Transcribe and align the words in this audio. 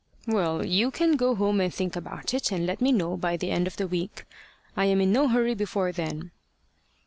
"Well, 0.25 0.65
you 0.65 0.89
can 0.89 1.15
go 1.15 1.35
home 1.35 1.61
and 1.61 1.71
think 1.71 1.95
about 1.95 2.33
it, 2.33 2.51
and 2.51 2.65
let 2.65 2.81
me 2.81 2.91
know 2.91 3.15
by 3.17 3.37
the 3.37 3.51
end 3.51 3.67
of 3.67 3.77
the 3.77 3.85
week. 3.87 4.25
I 4.75 4.85
am 4.85 4.99
in 4.99 5.11
no 5.11 5.27
hurry 5.27 5.53
before 5.53 5.91
then." 5.91 6.31